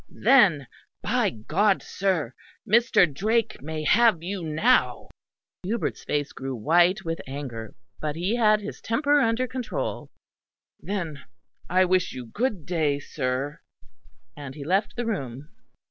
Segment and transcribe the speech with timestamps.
[0.09, 0.65] "Then,
[1.03, 2.33] by God, sir,
[2.67, 3.05] Mr.
[3.13, 5.09] Drake may have you now."
[5.61, 10.09] Hubert's face grew white with anger; but he had his temper under control.
[10.79, 11.21] "Then
[11.69, 13.59] I wish you good day, sir,"
[14.35, 15.49] and he left the room.